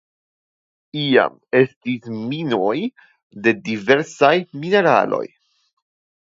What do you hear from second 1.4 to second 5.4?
estis minoj de diversaj mineraloj.